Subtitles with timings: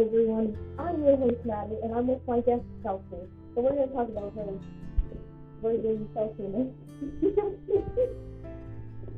[0.00, 0.56] everyone.
[0.78, 3.28] I'm your host, Maddie, and I'm with my guest, Chelsi.
[3.54, 4.58] So we're going to talk about her
[5.60, 6.72] birthday Chelsi.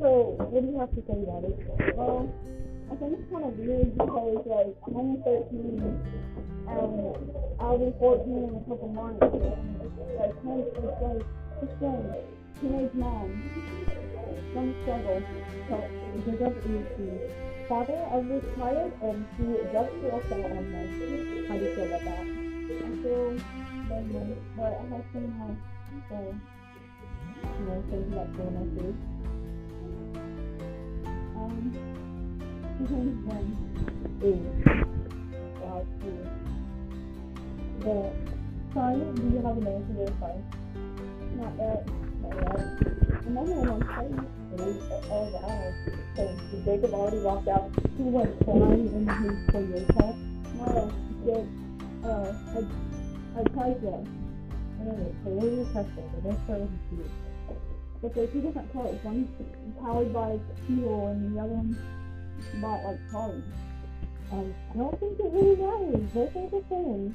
[0.01, 1.57] so, what do you have to say about it?
[1.95, 2.29] Well,
[2.91, 6.03] I think it's kind of weird because, like, I'm 13
[6.67, 7.15] and
[7.61, 9.23] I'll be 14 in a couple months.
[9.23, 9.79] And,
[10.19, 10.67] like, it's like,
[11.63, 12.25] it's like
[12.61, 13.84] teenage mom.
[14.55, 15.21] Struggle.
[15.69, 15.77] So,
[16.25, 17.11] Jacob is the
[17.69, 18.29] father of
[19.73, 20.37] just feels so
[20.71, 20.87] them.
[21.49, 22.23] How do you feel about that?
[22.23, 23.35] I feel
[23.91, 25.55] lonely, but I have some uh,
[26.09, 26.17] so,
[27.43, 28.95] You know, things like doing my food.
[31.35, 31.55] um,
[33.27, 33.47] when.
[34.23, 34.39] Ooh.
[35.61, 36.23] Wow, cool.
[37.81, 37.95] The
[38.73, 39.57] son, do you have
[39.89, 40.37] for your son?
[41.41, 42.14] Not that.
[43.27, 44.27] Another one saying.
[44.59, 45.73] Oh, oh wow.
[46.17, 47.71] So Jacob already walked out?
[47.97, 50.17] He went flying in his Toyota.
[50.55, 50.93] No,
[51.27, 51.45] get,
[52.09, 54.07] uh, I, I tried that.
[54.81, 56.11] Anyway, so what are your questions?
[56.23, 57.11] The next part is cute.
[58.03, 58.99] But they're two different cars.
[59.03, 59.29] One's
[59.81, 61.77] powered by fuel and the other one's
[62.61, 63.43] bought like cars.
[64.31, 66.11] Um, I don't think it really matters.
[66.15, 67.15] Are the same.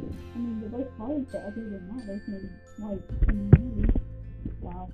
[0.00, 3.97] I mean, they're both cars, but other than that, there's no like.
[4.60, 4.90] Wow.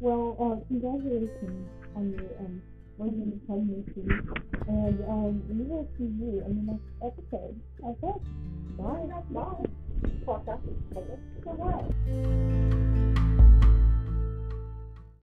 [0.00, 2.62] Well, uh, congratulations on your um
[2.98, 4.08] wedding pregnancy,
[4.68, 7.60] and um, we will see you in the next episode.
[7.84, 8.18] Okay.
[8.78, 9.06] Bye.
[9.30, 9.64] Bye.
[10.26, 10.60] Podcast.
[10.96, 11.18] Okay.
[11.44, 12.52] Bye.